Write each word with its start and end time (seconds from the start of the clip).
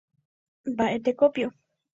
Mba'etekópio. 0.71 1.47